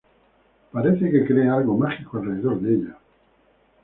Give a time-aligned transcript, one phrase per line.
[0.73, 2.97] Parece que cree algo mágico alrededor de ella.